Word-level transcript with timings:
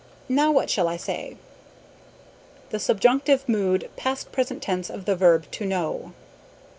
Now 0.27 0.51
what 0.51 0.71
shall 0.71 0.87
I 0.87 0.97
say?" 0.97 1.37
"The 2.71 2.79
subjunctive 2.79 3.47
mood, 3.47 3.87
past 3.97 4.31
perfect 4.31 4.63
tense 4.63 4.89
of 4.89 5.05
the 5.05 5.15
verb 5.15 5.45
'to 5.51 5.63
know.'" 5.67 6.13